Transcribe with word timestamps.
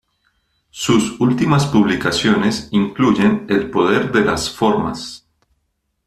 Sus 0.71 1.19
últimas 1.19 1.67
publicaciones 1.67 2.69
incluyen 2.71 3.45
"El 3.47 3.69
poder 3.69 4.11
de 4.11 4.25
las 4.25 4.49
formas. 4.49 5.27